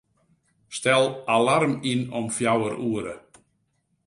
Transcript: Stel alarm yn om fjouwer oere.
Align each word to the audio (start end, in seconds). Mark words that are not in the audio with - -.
Stel 0.75 1.05
alarm 1.35 1.73
yn 1.91 2.01
om 2.19 2.27
fjouwer 2.37 2.75
oere. 2.89 3.15